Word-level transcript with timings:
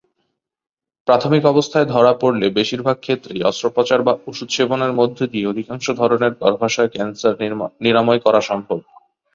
প্রাথমিক 1.07 1.43
অবস্থায় 1.45 1.87
ধরা 1.93 2.13
পড়লে 2.21 2.45
বেশিরভাগ 2.49 2.97
ক্ষেত্রেই 2.99 3.41
অস্ত্রোপচার 3.43 3.99
বা 4.01 4.13
ঔষধ 4.27 4.49
সেবনের 4.49 4.93
মধ্যে 4.99 5.25
দিয়ে 5.27 5.49
অধিকাংশ 5.49 5.85
ধরনের 5.99 6.33
গর্ভাশয় 6.41 6.91
ক্যান্সার 6.93 7.33
নিরাময় 7.83 8.21
করা 8.25 8.41
সম্ভব। 8.49 8.79